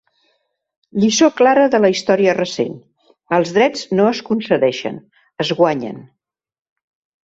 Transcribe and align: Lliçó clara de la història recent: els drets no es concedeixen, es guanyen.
Lliçó 1.03 1.29
clara 1.41 1.65
de 1.75 1.81
la 1.83 1.91
història 1.97 2.35
recent: 2.39 2.73
els 3.39 3.55
drets 3.61 3.87
no 4.01 4.11
es 4.17 4.27
concedeixen, 4.33 5.01
es 5.47 5.57
guanyen. 5.65 6.07